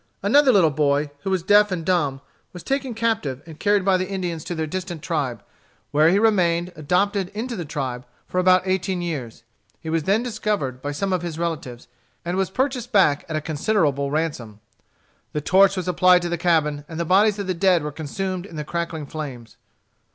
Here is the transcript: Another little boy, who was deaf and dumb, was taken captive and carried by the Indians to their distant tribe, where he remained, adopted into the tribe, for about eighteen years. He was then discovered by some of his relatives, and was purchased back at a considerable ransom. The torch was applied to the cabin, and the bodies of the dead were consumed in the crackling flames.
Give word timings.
Another 0.23 0.51
little 0.51 0.71
boy, 0.71 1.11
who 1.19 1.29
was 1.29 1.43
deaf 1.43 1.71
and 1.71 1.85
dumb, 1.85 2.21
was 2.53 2.63
taken 2.63 2.95
captive 2.95 3.43
and 3.45 3.59
carried 3.59 3.85
by 3.85 3.97
the 3.97 4.09
Indians 4.09 4.43
to 4.45 4.55
their 4.55 4.65
distant 4.65 5.03
tribe, 5.03 5.43
where 5.91 6.09
he 6.09 6.17
remained, 6.17 6.73
adopted 6.75 7.29
into 7.35 7.55
the 7.55 7.65
tribe, 7.65 8.03
for 8.27 8.39
about 8.39 8.65
eighteen 8.65 9.03
years. 9.03 9.43
He 9.79 9.91
was 9.91 10.05
then 10.05 10.23
discovered 10.23 10.81
by 10.81 10.91
some 10.91 11.13
of 11.13 11.21
his 11.21 11.37
relatives, 11.37 11.87
and 12.25 12.35
was 12.35 12.49
purchased 12.49 12.91
back 12.91 13.25
at 13.29 13.35
a 13.35 13.41
considerable 13.41 14.09
ransom. 14.09 14.59
The 15.33 15.41
torch 15.41 15.77
was 15.77 15.87
applied 15.87 16.23
to 16.23 16.29
the 16.29 16.35
cabin, 16.39 16.83
and 16.89 16.99
the 16.99 17.05
bodies 17.05 17.37
of 17.37 17.45
the 17.45 17.53
dead 17.53 17.83
were 17.83 17.91
consumed 17.91 18.47
in 18.47 18.55
the 18.55 18.65
crackling 18.65 19.05
flames. 19.05 19.55